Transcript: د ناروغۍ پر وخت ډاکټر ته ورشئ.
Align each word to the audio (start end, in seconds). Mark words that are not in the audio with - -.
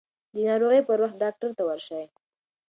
د 0.33 0.35
ناروغۍ 0.47 0.79
پر 0.87 0.97
وخت 1.03 1.17
ډاکټر 1.23 1.49
ته 1.57 1.63
ورشئ. 1.69 2.03